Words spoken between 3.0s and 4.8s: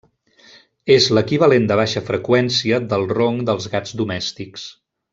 ronc dels gats domèstics.